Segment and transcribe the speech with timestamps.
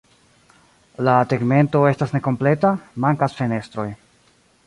[1.07, 2.73] La tegmento estas nekompleta,
[3.05, 3.89] mankas fenestroj.